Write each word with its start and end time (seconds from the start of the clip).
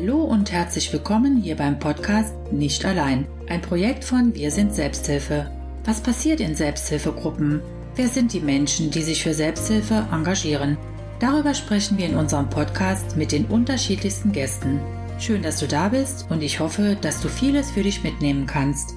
Hallo 0.00 0.24
und 0.24 0.50
herzlich 0.50 0.90
willkommen 0.94 1.36
hier 1.36 1.56
beim 1.56 1.78
Podcast 1.78 2.34
Nicht 2.50 2.86
allein, 2.86 3.26
ein 3.50 3.60
Projekt 3.60 4.02
von 4.02 4.34
Wir 4.34 4.50
sind 4.50 4.72
Selbsthilfe. 4.72 5.50
Was 5.84 6.00
passiert 6.00 6.40
in 6.40 6.54
Selbsthilfegruppen? 6.54 7.60
Wer 7.96 8.08
sind 8.08 8.32
die 8.32 8.40
Menschen, 8.40 8.90
die 8.90 9.02
sich 9.02 9.22
für 9.22 9.34
Selbsthilfe 9.34 10.08
engagieren? 10.10 10.78
Darüber 11.18 11.52
sprechen 11.52 11.98
wir 11.98 12.06
in 12.06 12.16
unserem 12.16 12.48
Podcast 12.48 13.18
mit 13.18 13.30
den 13.30 13.44
unterschiedlichsten 13.44 14.32
Gästen. 14.32 14.80
Schön, 15.18 15.42
dass 15.42 15.58
du 15.58 15.68
da 15.68 15.90
bist 15.90 16.30
und 16.30 16.42
ich 16.42 16.60
hoffe, 16.60 16.96
dass 16.98 17.20
du 17.20 17.28
vieles 17.28 17.70
für 17.70 17.82
dich 17.82 18.02
mitnehmen 18.02 18.46
kannst. 18.46 18.94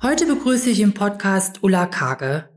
Heute 0.00 0.24
begrüße 0.24 0.70
ich 0.70 0.80
im 0.80 0.94
Podcast 0.94 1.62
Ulla 1.62 1.84
Kage. 1.84 2.48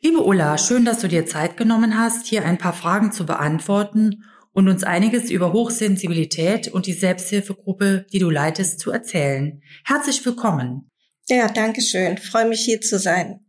Liebe 0.00 0.24
Ulla, 0.24 0.56
schön, 0.56 0.86
dass 0.86 1.00
du 1.00 1.08
dir 1.08 1.26
Zeit 1.26 1.58
genommen 1.58 1.98
hast, 1.98 2.24
hier 2.24 2.46
ein 2.46 2.56
paar 2.56 2.72
Fragen 2.72 3.12
zu 3.12 3.26
beantworten 3.26 4.24
und 4.54 4.68
uns 4.68 4.84
einiges 4.84 5.30
über 5.30 5.52
Hochsensibilität 5.52 6.68
und 6.68 6.86
die 6.86 6.92
Selbsthilfegruppe, 6.92 8.06
die 8.12 8.20
du 8.20 8.30
leitest, 8.30 8.78
zu 8.78 8.90
erzählen. 8.92 9.60
Herzlich 9.84 10.24
willkommen. 10.24 10.90
Ja, 11.28 11.48
danke 11.48 11.82
schön. 11.82 12.16
Freue 12.18 12.48
mich 12.48 12.64
hier 12.64 12.80
zu 12.80 12.98
sein. 12.98 13.40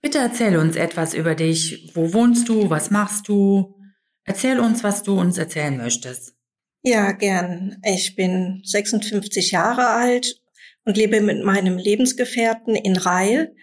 Bitte 0.00 0.18
erzähl 0.18 0.56
uns 0.56 0.76
etwas 0.76 1.12
über 1.12 1.34
dich. 1.34 1.90
Wo 1.94 2.14
wohnst 2.14 2.48
du? 2.48 2.70
Was 2.70 2.90
machst 2.90 3.28
du? 3.28 3.76
Erzähl 4.24 4.58
uns, 4.58 4.82
was 4.82 5.02
du 5.02 5.20
uns 5.20 5.36
erzählen 5.36 5.76
möchtest. 5.76 6.34
Ja, 6.82 7.12
gern. 7.12 7.76
Ich 7.84 8.16
bin 8.16 8.62
56 8.64 9.50
Jahre 9.50 9.88
alt 9.88 10.40
und 10.86 10.96
lebe 10.96 11.20
mit 11.20 11.44
meinem 11.44 11.76
Lebensgefährten 11.76 12.76
in 12.76 12.96
Reil. 12.96 13.54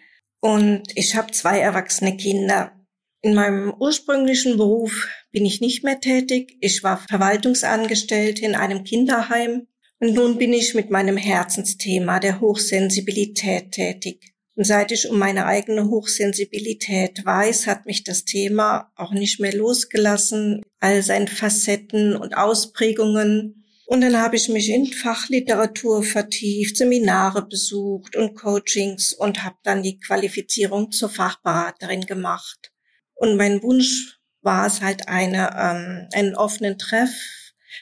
Und 0.42 0.84
ich 0.94 1.16
habe 1.16 1.32
zwei 1.32 1.60
erwachsene 1.60 2.18
Kinder. 2.18 2.74
In 3.22 3.34
meinem 3.34 3.74
ursprünglichen 3.80 4.58
Beruf 4.58 5.08
bin 5.32 5.46
ich 5.46 5.62
nicht 5.62 5.84
mehr 5.84 6.00
tätig. 6.00 6.58
Ich 6.62 6.84
war 6.84 7.04
Verwaltungsangestellte 7.10 8.46
in 8.46 8.56
einem 8.56 8.84
Kinderheim 8.84 9.68
und 10.00 10.14
nun 10.14 10.38
bin 10.38 10.54
ich 10.54 10.74
mit 10.74 10.90
meinem 10.92 11.18
Herzensthema 11.18 12.20
der 12.20 12.40
Hochsensibilität 12.40 13.72
tätig. 13.72 14.34
Und 14.56 14.66
seit 14.66 14.92
ich 14.92 15.08
um 15.08 15.20
meine 15.20 15.46
eigene 15.46 15.88
Hochsensibilität 15.88 17.24
weiß, 17.24 17.68
hat 17.68 17.86
mich 17.86 18.04
das 18.04 18.26
Thema 18.26 18.92
auch 18.96 19.12
nicht 19.12 19.40
mehr 19.40 19.56
losgelassen, 19.56 20.64
all 20.80 21.04
seinen 21.04 21.28
Facetten 21.28 22.16
und 22.16 22.36
Ausprägungen. 22.36 23.66
Und 23.86 24.02
dann 24.02 24.18
habe 24.18 24.36
ich 24.36 24.50
mich 24.50 24.70
in 24.70 24.88
Fachliteratur 24.88 26.02
vertieft, 26.02 26.76
Seminare 26.76 27.48
besucht 27.48 28.16
und 28.16 28.34
Coachings 28.34 29.14
und 29.14 29.44
habe 29.44 29.58
dann 29.64 29.84
die 29.84 30.00
Qualifizierung 30.00 30.92
zur 30.92 31.10
Fachberaterin 31.10 32.08
gemacht. 32.08 32.72
Und 33.14 33.38
mein 33.38 33.62
Wunsch 33.62 34.17
war 34.48 34.66
es 34.66 34.82
halt 34.82 35.10
eine, 35.10 35.50
ähm, 35.60 36.08
einen 36.14 36.34
offenen 36.34 36.78
Treff 36.78 37.12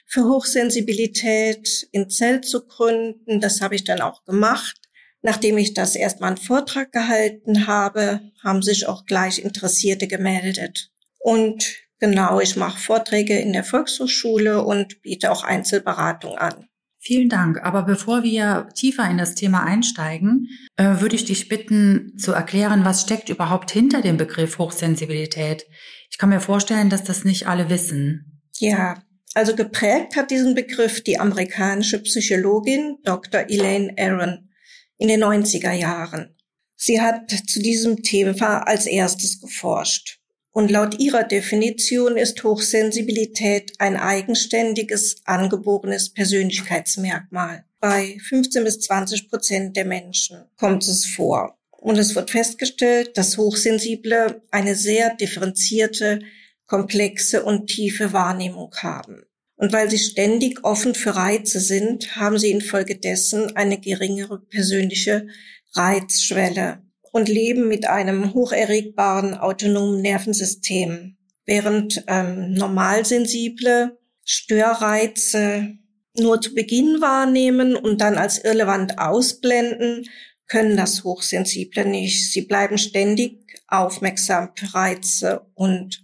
für 0.07 0.23
Hochsensibilität 0.23 1.87
in 1.91 2.09
Zell 2.09 2.41
zu 2.41 2.65
gründen. 2.65 3.39
Das 3.39 3.61
habe 3.61 3.75
ich 3.75 3.83
dann 3.83 4.01
auch 4.01 4.25
gemacht. 4.25 4.75
Nachdem 5.21 5.59
ich 5.59 5.75
das 5.75 5.95
erstmal 5.95 6.29
einen 6.29 6.37
Vortrag 6.37 6.91
gehalten 6.91 7.67
habe, 7.67 8.31
haben 8.43 8.63
sich 8.63 8.87
auch 8.87 9.05
gleich 9.05 9.37
Interessierte 9.37 10.07
gemeldet. 10.07 10.89
Und 11.19 11.63
genau, 11.99 12.39
ich 12.39 12.55
mache 12.55 12.79
Vorträge 12.79 13.37
in 13.39 13.53
der 13.53 13.63
Volkshochschule 13.63 14.63
und 14.63 15.03
biete 15.03 15.31
auch 15.31 15.43
Einzelberatung 15.43 16.35
an. 16.35 16.67
Vielen 16.97 17.29
Dank. 17.29 17.63
Aber 17.63 17.83
bevor 17.83 18.23
wir 18.23 18.69
tiefer 18.73 19.07
in 19.07 19.19
das 19.19 19.35
Thema 19.35 19.63
einsteigen, 19.63 20.47
äh, 20.77 21.01
würde 21.01 21.15
ich 21.15 21.25
dich 21.25 21.47
bitten 21.47 22.17
zu 22.17 22.31
erklären, 22.31 22.83
was 22.83 23.03
steckt 23.03 23.29
überhaupt 23.29 23.69
hinter 23.69 24.01
dem 24.01 24.17
Begriff 24.17 24.57
Hochsensibilität. 24.57 25.67
Ich 26.09 26.17
kann 26.17 26.29
mir 26.29 26.39
vorstellen, 26.39 26.89
dass 26.89 27.03
das 27.03 27.25
nicht 27.25 27.47
alle 27.47 27.69
wissen. 27.69 28.41
Ja, 28.59 29.03
also 29.33 29.55
geprägt 29.55 30.15
hat 30.15 30.31
diesen 30.31 30.55
Begriff 30.55 31.03
die 31.03 31.19
amerikanische 31.19 32.01
Psychologin 32.01 32.97
Dr. 33.03 33.41
Elaine 33.49 33.93
Aaron 33.97 34.49
in 34.97 35.09
den 35.09 35.23
90er 35.23 35.73
Jahren. 35.73 36.35
Sie 36.77 37.01
hat 37.01 37.29
zu 37.31 37.61
diesem 37.61 38.01
Thema 38.03 38.59
als 38.67 38.85
erstes 38.85 39.41
geforscht. 39.41 40.19
Und 40.51 40.71
laut 40.71 40.99
ihrer 40.99 41.23
Definition 41.25 42.15
ist 42.15 42.41
Hochsensibilität 42.41 43.73
ein 43.79 43.97
eigenständiges, 43.97 45.17
angeborenes 45.25 46.13
Persönlichkeitsmerkmal. 46.13 47.65
Bei 47.81 48.17
15 48.29 48.63
bis 48.63 48.79
20 48.79 49.29
Prozent 49.29 49.75
der 49.75 49.83
Menschen 49.83 50.45
kommt 50.55 50.87
es 50.87 51.05
vor. 51.05 51.57
Und 51.85 51.99
es 51.99 52.15
wird 52.15 52.31
festgestellt, 52.31 53.15
dass 53.15 53.37
Hochsensible 53.37 54.41
eine 54.49 54.73
sehr 54.73 55.13
differenzierte, 55.13 56.19
komplexe 56.65 57.43
und 57.43 57.67
tiefe 57.67 58.11
Wahrnehmung 58.11 58.73
haben. 58.77 59.21
Und 59.55 59.71
weil 59.71 59.87
sie 59.91 59.99
ständig 59.99 60.63
offen 60.63 60.95
für 60.95 61.15
Reize 61.15 61.59
sind, 61.59 62.15
haben 62.15 62.39
sie 62.39 62.49
infolgedessen 62.49 63.55
eine 63.55 63.79
geringere 63.79 64.39
persönliche 64.39 65.27
Reizschwelle 65.75 66.81
und 67.11 67.29
leben 67.29 67.67
mit 67.67 67.87
einem 67.87 68.33
hocherregbaren 68.33 69.35
autonomen 69.35 70.01
Nervensystem, 70.01 71.17
während 71.45 72.03
ähm, 72.07 72.53
normalsensible 72.53 73.95
Störreize 74.23 75.77
nur 76.17 76.41
zu 76.41 76.55
Beginn 76.55 76.99
wahrnehmen 76.99 77.75
und 77.75 78.01
dann 78.01 78.15
als 78.15 78.43
irrelevant 78.43 78.97
ausblenden, 78.97 80.07
können 80.47 80.77
das 80.77 81.03
Hochsensible 81.03 81.85
nicht. 81.85 82.31
Sie 82.31 82.41
bleiben 82.41 82.77
ständig 82.77 83.39
aufmerksam 83.67 84.49
für 84.55 84.73
Reize 84.73 85.41
und 85.53 86.03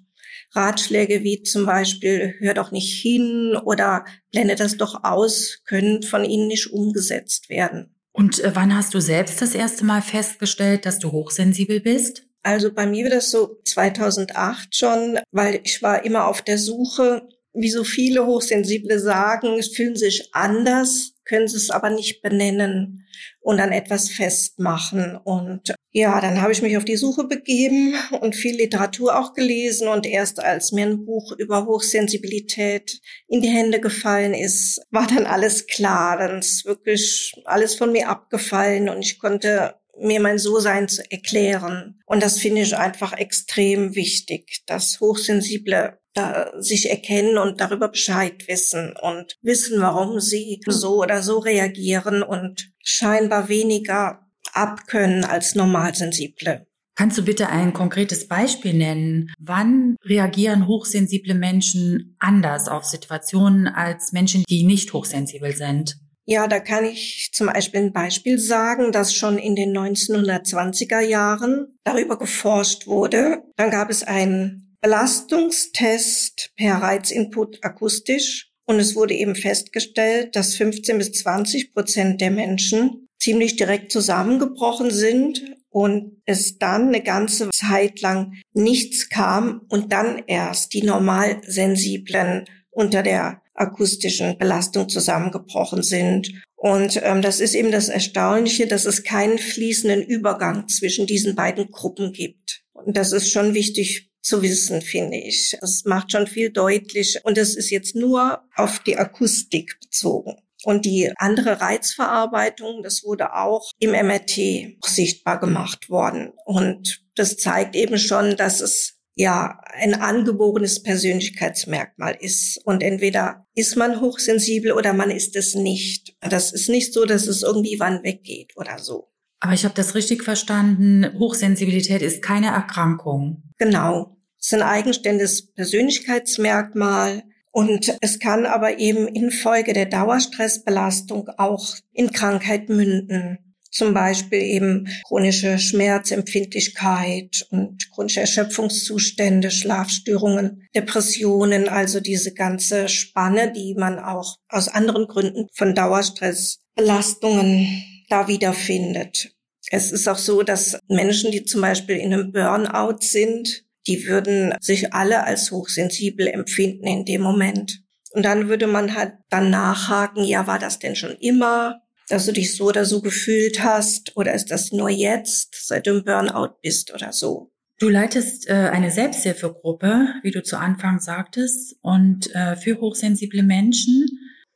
Ratschläge 0.53 1.24
wie 1.24 1.44
zum 1.44 1.66
Beispiel, 1.66 2.35
hör 2.40 2.53
doch 2.53 2.72
nicht 2.72 3.02
hin 3.02 3.57
oder 3.63 4.06
blende 4.31 4.56
das 4.56 4.78
doch 4.78 5.03
aus, 5.03 5.59
können 5.66 6.03
von 6.03 6.25
ihnen 6.25 6.47
nicht 6.47 6.72
umgesetzt 6.72 7.50
werden. 7.50 7.96
Und 8.12 8.40
äh, 8.40 8.52
wann 8.53 8.75
hast 8.75 8.94
du 8.94 9.00
selbst 9.00 9.41
das 9.41 9.56
erste 9.56 9.85
Mal 9.85 10.02
festgestellt, 10.02 10.85
dass 10.85 11.00
du 11.00 11.12
hochsensibel 11.12 11.79
bist? 11.79 12.23
Also 12.44 12.73
bei 12.73 12.85
mir 12.85 13.06
war 13.06 13.12
das 13.12 13.31
so 13.31 13.62
2008 13.66 14.75
schon, 14.75 15.19
weil 15.31 15.62
ich 15.63 15.81
war 15.81 16.03
immer 16.03 16.28
auf 16.28 16.41
der 16.41 16.58
Suche, 16.58 17.29
wie 17.53 17.69
so 17.69 17.84
viele 17.84 18.25
Hochsensible 18.25 19.00
sagen, 19.00 19.59
es 19.59 19.69
fühlen 19.69 19.96
sich 19.96 20.29
anders, 20.34 21.13
können 21.31 21.47
sie 21.47 21.56
es 21.56 21.69
aber 21.69 21.90
nicht 21.90 22.22
benennen 22.22 23.08
und 23.40 23.58
dann 23.58 23.72
etwas 23.72 24.09
festmachen. 24.09 25.16
Und 25.16 25.74
ja, 25.92 26.19
dann 26.19 26.42
habe 26.42 26.52
ich 26.52 26.62
mich 26.62 26.75
auf 26.75 26.84
die 26.84 26.97
Suche 26.97 27.24
begeben 27.24 27.96
und 28.19 28.36
viel 28.36 28.58
Literatur 28.58 29.18
auch 29.18 29.34
gelesen. 29.34 29.88
Und 29.88 30.06
erst 30.06 30.41
als 30.41 30.74
mir 30.74 30.86
ein 30.86 31.06
Buch 31.06 31.31
über 31.38 31.66
Hochsensibilität 31.66 33.00
in 33.30 33.41
die 33.41 33.47
Hände 33.47 33.80
gefallen 33.80 34.34
ist, 34.34 34.81
war 34.91 35.08
dann 35.08 35.25
alles 35.25 35.68
klar. 35.68 36.18
Dann 36.18 36.40
ist 36.40 36.66
wirklich 36.66 37.34
alles 37.46 37.75
von 37.75 37.94
mir 37.94 38.09
abgefallen 38.09 38.90
und 38.90 39.02
ich 39.02 39.18
konnte 39.18 39.75
mir 39.97 40.20
mein 40.20 40.38
So-Sein 40.38 40.90
zu 40.90 41.09
erklären. 41.09 42.02
Und 42.06 42.22
das 42.24 42.40
finde 42.40 42.62
ich 42.62 42.75
einfach 42.75 43.14
extrem 43.14 43.96
wichtig, 43.96 44.64
dass 44.66 45.00
Hochsensible 45.00 46.00
da 46.13 46.51
sich 46.57 46.89
erkennen 46.89 47.38
und 47.38 47.61
darüber 47.61 47.89
Bescheid 47.89 48.47
wissen 48.47 48.94
und 49.01 49.38
wissen, 49.41 49.81
warum 49.81 50.19
sie 50.19 50.61
so 50.67 51.01
oder 51.01 51.22
so 51.22 51.39
reagieren 51.39 52.23
und 52.23 52.72
scheinbar 52.83 53.49
weniger 53.49 54.27
abkönnen 54.53 55.23
als 55.23 55.55
Normalsensible. 55.55 56.67
Kannst 56.95 57.17
du 57.17 57.23
bitte 57.23 57.49
ein 57.49 57.73
konkretes 57.73 58.27
Beispiel 58.27 58.73
nennen? 58.73 59.31
Wann 59.39 59.95
reagieren 60.03 60.67
hochsensible 60.67 61.33
Menschen 61.33 62.16
anders 62.19 62.67
auf 62.67 62.83
Situationen 62.83 63.67
als 63.67 64.11
Menschen, 64.11 64.43
die 64.49 64.63
nicht 64.63 64.93
hochsensibel 64.93 65.55
sind? 65.55 65.97
Ja, 66.25 66.47
da 66.47 66.59
kann 66.59 66.85
ich 66.85 67.31
zum 67.33 67.47
Beispiel 67.47 67.81
ein 67.81 67.93
Beispiel 67.93 68.38
sagen, 68.38 68.91
dass 68.91 69.16
schon 69.16 69.38
in 69.38 69.55
den 69.55 69.75
1920er 69.75 70.99
Jahren 70.99 71.79
darüber 71.83 72.19
geforscht 72.19 72.85
wurde. 72.88 73.43
Dann 73.55 73.72
gab 73.72 73.89
es 73.89 74.03
einen 74.03 74.71
Belastungstest 74.81 76.53
per 76.56 76.75
Reizinput 76.75 77.64
akustisch 77.64 78.52
und 78.66 78.79
es 78.79 78.96
wurde 78.96 79.14
eben 79.14 79.35
festgestellt, 79.35 80.35
dass 80.35 80.55
15 80.55 80.97
bis 80.97 81.11
20 81.14 81.73
Prozent 81.73 82.20
der 82.22 82.32
Menschen 82.32 83.08
ziemlich 83.20 83.55
direkt 83.55 83.91
zusammengebrochen 83.91 84.90
sind 84.90 85.44
und 85.70 86.22
es 86.26 86.58
dann 86.58 86.88
eine 86.88 87.03
ganze 87.03 87.50
Zeit 87.52 88.02
lang 88.02 88.34
nichts 88.53 89.09
kam 89.09 89.61
und 89.70 89.91
dann 89.91 90.23
erst 90.26 90.73
die 90.73 90.84
normalsensiblen 90.84 92.46
unter 92.72 93.03
der 93.03 93.41
akustischen 93.53 94.38
Belastung 94.38 94.90
zusammengebrochen 94.90 95.84
sind. 95.84 96.32
Und 96.55 97.00
ähm, 97.03 97.22
das 97.22 97.40
ist 97.40 97.53
eben 97.53 97.72
das 97.72 97.90
Erstaunliche, 97.90 98.67
dass 98.67 98.85
es 98.85 99.03
keinen 99.03 99.38
fließenden 99.38 100.02
Übergang 100.02 100.67
zwischen 100.67 101.05
diesen 101.05 101.35
beiden 101.35 101.70
Gruppen 101.70 102.14
gibt. 102.14 102.64
Und 102.73 102.97
das 102.97 103.11
ist 103.11 103.32
schon 103.32 103.53
wichtig 103.53 104.10
zu 104.22 104.41
wissen, 104.41 104.82
finde 104.82 105.18
ich. 105.18 105.58
Das 105.59 105.84
macht 105.85 106.12
schon 106.12 106.28
viel 106.28 106.52
deutlich. 106.52 107.20
Und 107.23 107.38
das 107.38 107.56
ist 107.56 107.70
jetzt 107.70 107.96
nur 107.96 108.44
auf 108.56 108.79
die 108.79 108.97
Akustik 108.97 109.79
bezogen. 109.79 110.35
Und 110.64 110.85
die 110.85 111.12
andere 111.18 111.59
Reizverarbeitung, 111.59 112.84
das 112.84 113.03
wurde 113.03 113.34
auch 113.34 113.72
im 113.79 113.91
MRT 113.91 114.78
sichtbar 114.85 115.40
gemacht 115.40 115.90
worden. 115.90 116.34
Und 116.46 117.03
das 117.16 117.38
zeigt 117.38 117.76
eben 117.76 117.97
schon, 117.97 118.38
dass 118.38 118.62
es 118.62 119.00
ja 119.16 119.59
ein 119.66 119.96
angeborenes 119.96 120.84
Persönlichkeitsmerkmal 120.84 122.16
ist. 122.20 122.59
Und 122.64 122.84
entweder 122.84 123.46
ist 123.56 123.76
man 123.76 124.02
hochsensibel 124.02 124.72
oder 124.72 124.94
man 124.94 125.12
ist 125.12 125.35
es 125.35 125.56
nicht. 125.56 126.16
Das 126.22 126.53
ist 126.53 126.70
nicht 126.70 126.94
so, 126.94 127.06
dass 127.06 127.28
es 127.28 127.41
irgendwie 127.41 127.79
wann 127.79 128.03
weggeht 128.03 128.53
oder 128.56 128.78
so. 128.79 129.10
Aber 129.41 129.53
ich 129.53 129.66
habe 129.66 129.76
das 129.76 129.96
richtig 129.96 130.23
verstanden. 130.23 131.20
Hochsensibilität 131.20 132.02
ist 132.02 132.22
keine 132.22 132.47
Erkrankung. 132.47 133.43
Genau. 133.58 134.16
Es 134.40 134.47
ist 134.47 134.53
ein 134.53 134.61
eigenständiges 134.61 135.53
Persönlichkeitsmerkmal. 135.53 137.23
Und 137.52 137.97
es 137.99 138.20
kann 138.20 138.46
aber 138.46 138.79
eben 138.79 139.08
infolge 139.08 139.73
der 139.73 139.88
Dauerstressbelastung 139.88 141.28
auch 141.38 141.76
in 141.91 142.11
Krankheit 142.11 142.70
münden 142.70 143.40
zum 143.72 143.93
Beispiel 143.93 144.41
eben 144.41 144.90
chronische 145.08 145.58
Schmerzempfindlichkeit 145.58 147.47
und 147.49 147.90
chronische 147.91 148.20
Erschöpfungszustände, 148.20 149.49
Schlafstörungen, 149.49 150.67
Depressionen, 150.76 151.70
also 151.70 152.02
diese 152.02 152.34
ganze 152.34 152.90
Spanne, 152.90 153.53
die 153.53 153.73
man 153.76 153.97
auch 153.97 154.35
aus 154.49 154.67
anderen 154.67 155.08
Gründen 155.08 155.47
von 155.53 155.73
Dauerstressbelastungen 155.73 157.82
da 158.11 158.28
wiederfindet. 158.28 159.31
Es 159.69 159.91
ist 159.91 160.08
auch 160.08 160.17
so, 160.17 160.43
dass 160.43 160.79
Menschen, 160.87 161.31
die 161.31 161.46
zum 161.46 161.61
Beispiel 161.61 161.97
in 161.97 162.13
einem 162.13 162.31
Burnout 162.31 163.02
sind, 163.02 163.63
die 163.87 164.05
würden 164.05 164.53
sich 164.59 164.93
alle 164.93 165.23
als 165.23 165.52
hochsensibel 165.52 166.28
empfinden 166.28 166.85
in 166.87 167.05
dem 167.05 167.22
Moment. 167.22 167.81
Und 168.11 168.23
dann 168.23 168.49
würde 168.49 168.67
man 168.67 168.96
halt 168.96 169.13
dann 169.29 169.49
nachhaken, 169.49 170.23
ja, 170.23 170.46
war 170.47 170.59
das 170.59 170.79
denn 170.79 170.96
schon 170.96 171.16
immer? 171.19 171.81
dass 172.11 172.25
du 172.25 172.34
dich 172.34 172.55
so 172.55 172.66
oder 172.66 172.85
so 172.85 173.02
gefühlt 173.02 173.63
hast 173.63 174.16
oder 174.17 174.34
ist 174.34 174.52
das 174.52 174.72
nur 174.72 174.90
jetzt, 174.90 175.67
seit 175.67 175.87
du 175.87 175.91
im 175.91 176.03
Burnout 176.03 176.55
bist 176.61 176.93
oder 176.93 177.14
so? 177.14 177.52
Du 177.79 177.90
leitest 177.90 178.47
äh, 178.47 178.53
eine 178.53 178.91
Selbsthilfegruppe, 178.91 180.09
wie 180.22 180.31
du 180.31 180.43
zu 180.43 180.57
Anfang 180.57 180.99
sagtest, 180.99 181.78
und 181.81 182.34
äh, 182.35 182.55
für 182.55 182.79
hochsensible 182.79 183.41
Menschen. 183.41 184.07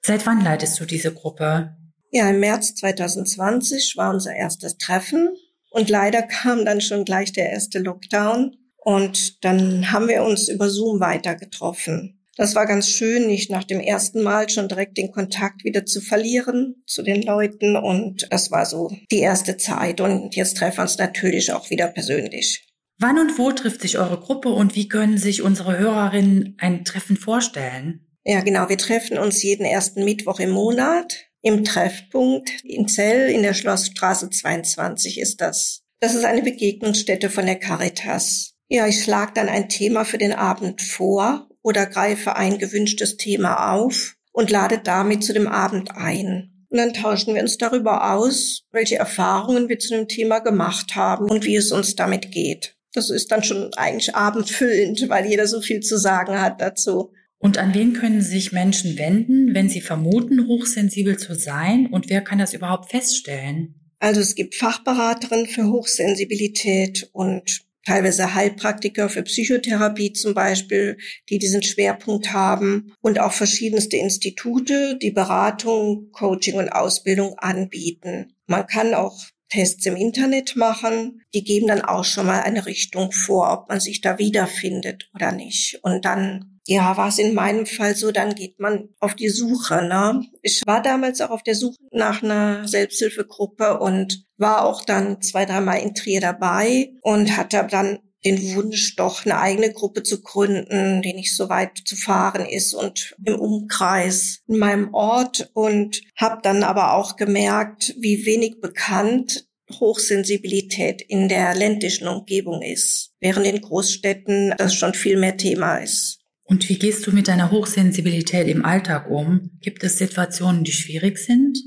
Seit 0.03 0.27
wann 0.27 0.43
leitest 0.43 0.79
du 0.79 0.85
diese 0.85 1.11
Gruppe? 1.11 1.75
Ja, 2.15 2.29
im 2.29 2.39
März 2.39 2.75
2020 2.75 3.97
war 3.97 4.13
unser 4.13 4.33
erstes 4.33 4.77
Treffen 4.77 5.35
und 5.69 5.89
leider 5.89 6.21
kam 6.21 6.63
dann 6.63 6.79
schon 6.79 7.03
gleich 7.03 7.33
der 7.33 7.49
erste 7.49 7.79
Lockdown 7.79 8.55
und 8.77 9.43
dann 9.43 9.91
haben 9.91 10.07
wir 10.07 10.23
uns 10.23 10.47
über 10.47 10.69
Zoom 10.69 11.01
weiter 11.01 11.35
getroffen. 11.35 12.25
Das 12.37 12.55
war 12.55 12.67
ganz 12.67 12.87
schön, 12.87 13.27
nicht 13.27 13.51
nach 13.51 13.65
dem 13.65 13.81
ersten 13.81 14.23
Mal 14.23 14.49
schon 14.49 14.69
direkt 14.69 14.97
den 14.97 15.11
Kontakt 15.11 15.65
wieder 15.65 15.85
zu 15.85 15.99
verlieren 15.99 16.81
zu 16.87 17.03
den 17.03 17.21
Leuten. 17.21 17.75
Und 17.75 18.27
das 18.31 18.49
war 18.49 18.65
so 18.65 18.95
die 19.11 19.19
erste 19.19 19.57
Zeit. 19.57 19.99
Und 19.99 20.37
jetzt 20.37 20.55
treffen 20.55 20.77
wir 20.77 20.83
uns 20.83 20.97
natürlich 20.97 21.51
auch 21.51 21.69
wieder 21.69 21.87
persönlich. 21.87 22.65
Wann 22.97 23.19
und 23.19 23.37
wo 23.37 23.51
trifft 23.51 23.81
sich 23.81 23.97
eure 23.97 24.21
Gruppe 24.21 24.53
und 24.53 24.73
wie 24.75 24.87
können 24.87 25.17
sich 25.17 25.41
unsere 25.41 25.77
Hörerinnen 25.77 26.55
ein 26.59 26.85
Treffen 26.85 27.17
vorstellen? 27.17 28.07
Ja, 28.23 28.39
genau. 28.39 28.69
Wir 28.69 28.77
treffen 28.77 29.17
uns 29.17 29.43
jeden 29.43 29.65
ersten 29.65 30.05
Mittwoch 30.05 30.39
im 30.39 30.51
Monat 30.51 31.25
im 31.45 31.63
Treffpunkt 31.63 32.49
in 32.63 32.87
Zell 32.87 33.29
in 33.29 33.43
der 33.43 33.53
Schlossstraße 33.53 34.31
22 34.31 35.19
ist 35.19 35.41
das. 35.41 35.83
Das 35.99 36.15
ist 36.15 36.25
eine 36.25 36.41
Begegnungsstätte 36.41 37.29
von 37.29 37.45
der 37.45 37.59
Caritas. 37.59 38.55
Ja, 38.67 38.87
ich 38.87 39.03
schlage 39.03 39.33
dann 39.35 39.47
ein 39.47 39.69
Thema 39.69 40.05
für 40.05 40.17
den 40.17 40.33
Abend 40.33 40.81
vor 40.81 41.47
oder 41.61 41.85
greife 41.85 42.35
ein 42.35 42.57
gewünschtes 42.57 43.17
Thema 43.17 43.73
auf 43.73 44.15
und 44.31 44.49
lade 44.49 44.79
damit 44.83 45.23
zu 45.23 45.33
dem 45.33 45.47
Abend 45.47 45.91
ein. 45.91 46.65
Und 46.69 46.79
dann 46.79 46.93
tauschen 46.93 47.35
wir 47.35 47.43
uns 47.43 47.59
darüber 47.59 48.11
aus, 48.11 48.63
welche 48.71 48.95
Erfahrungen 48.95 49.69
wir 49.69 49.77
zu 49.77 49.89
dem 49.89 50.07
Thema 50.07 50.39
gemacht 50.39 50.95
haben 50.95 51.29
und 51.29 51.45
wie 51.45 51.57
es 51.57 51.71
uns 51.71 51.95
damit 51.95 52.31
geht. 52.31 52.75
Das 52.93 53.11
ist 53.11 53.31
dann 53.31 53.43
schon 53.43 53.71
eigentlich 53.75 54.15
abendfüllend, 54.15 55.09
weil 55.09 55.27
jeder 55.27 55.45
so 55.45 55.61
viel 55.61 55.81
zu 55.81 55.99
sagen 55.99 56.41
hat 56.41 56.59
dazu. 56.59 57.11
Und 57.45 57.59
an 57.59 57.75
wen 57.75 57.93
können 57.93 58.23
sich 58.23 58.53
Menschen 58.53 58.97
wenden, 58.97 59.53
wenn 59.53 59.69
sie 59.69 59.79
vermuten, 59.79 60.47
hochsensibel 60.47 61.19
zu 61.19 61.35
sein? 61.35 61.85
Und 61.85 62.09
wer 62.09 62.21
kann 62.21 62.39
das 62.39 62.55
überhaupt 62.55 62.89
feststellen? 62.89 63.75
Also 63.99 64.19
es 64.19 64.33
gibt 64.33 64.55
Fachberaterinnen 64.55 65.45
für 65.45 65.67
Hochsensibilität 65.67 67.07
und 67.13 67.61
teilweise 67.85 68.33
Heilpraktiker 68.33 69.09
für 69.09 69.21
Psychotherapie 69.21 70.11
zum 70.13 70.33
Beispiel, 70.33 70.97
die 71.29 71.37
diesen 71.37 71.61
Schwerpunkt 71.61 72.33
haben 72.33 72.95
und 73.01 73.19
auch 73.19 73.33
verschiedenste 73.33 73.97
Institute, 73.97 74.97
die 74.99 75.11
Beratung, 75.11 76.09
Coaching 76.13 76.55
und 76.55 76.69
Ausbildung 76.69 77.37
anbieten. 77.37 78.33
Man 78.47 78.65
kann 78.65 78.95
auch 78.95 79.23
Tests 79.49 79.85
im 79.85 79.95
Internet 79.95 80.55
machen. 80.55 81.21
Die 81.35 81.43
geben 81.43 81.67
dann 81.67 81.81
auch 81.81 82.05
schon 82.05 82.25
mal 82.25 82.41
eine 82.41 82.65
Richtung 82.65 83.11
vor, 83.11 83.53
ob 83.53 83.69
man 83.69 83.79
sich 83.79 84.01
da 84.01 84.17
wiederfindet 84.17 85.11
oder 85.13 85.31
nicht. 85.31 85.77
Und 85.83 86.05
dann 86.05 86.54
ja, 86.67 86.97
war 86.97 87.09
es 87.09 87.19
in 87.19 87.35
meinem 87.35 87.65
Fall 87.65 87.95
so, 87.95 88.11
dann 88.11 88.33
geht 88.33 88.59
man 88.59 88.89
auf 88.99 89.15
die 89.15 89.29
Suche. 89.29 89.83
Ne? 89.87 90.25
Ich 90.41 90.63
war 90.65 90.81
damals 90.81 91.21
auch 91.21 91.29
auf 91.29 91.43
der 91.43 91.55
Suche 91.55 91.77
nach 91.91 92.23
einer 92.23 92.67
Selbsthilfegruppe 92.67 93.79
und 93.79 94.25
war 94.37 94.65
auch 94.65 94.83
dann 94.83 95.21
zwei, 95.21 95.45
dreimal 95.45 95.79
in 95.79 95.93
Trier 95.93 96.21
dabei 96.21 96.93
und 97.01 97.37
hatte 97.37 97.67
dann 97.69 97.99
den 98.25 98.55
Wunsch, 98.55 98.95
doch 98.95 99.23
eine 99.23 99.39
eigene 99.39 99.71
Gruppe 99.71 100.01
zu 100.01 100.23
gründen, 100.23 101.03
die 101.03 101.13
nicht 101.13 101.35
so 101.35 101.47
weit 101.47 101.77
zu 101.85 101.95
fahren 101.95 102.47
ist 102.47 102.73
und 102.73 103.15
im 103.23 103.35
Umkreis 103.35 104.39
in 104.47 104.57
meinem 104.57 104.93
Ort 104.95 105.51
und 105.53 106.01
habe 106.15 106.39
dann 106.41 106.63
aber 106.63 106.95
auch 106.95 107.15
gemerkt, 107.17 107.93
wie 107.99 108.25
wenig 108.25 108.59
bekannt 108.59 109.47
Hochsensibilität 109.71 111.03
in 111.03 111.29
der 111.29 111.53
ländlichen 111.53 112.07
Umgebung 112.07 112.63
ist, 112.63 113.13
während 113.19 113.45
in 113.45 113.61
Großstädten 113.61 114.55
das 114.57 114.73
schon 114.73 114.95
viel 114.95 115.17
mehr 115.17 115.37
Thema 115.37 115.77
ist. 115.77 116.24
Und 116.45 116.69
wie 116.69 116.77
gehst 116.77 117.05
du 117.05 117.11
mit 117.11 117.27
deiner 117.27 117.49
Hochsensibilität 117.51 118.47
im 118.47 118.63
Alltag 118.63 119.09
um? 119.09 119.49
Gibt 119.61 119.83
es 119.83 119.97
Situationen, 119.97 120.63
die 120.63 120.71
schwierig 120.71 121.17
sind? 121.17 121.57